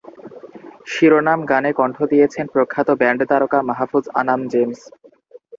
শিরোনাম 0.85 1.39
গানে 1.51 1.71
কণ্ঠ 1.79 1.97
দিয়েছেন 2.11 2.45
প্রখ্যাত 2.53 2.87
ব্যান্ড 3.01 3.21
তারকা 3.31 3.59
মাহফুজ 3.69 4.05
আনাম 4.19 4.41
জেমস। 4.51 4.81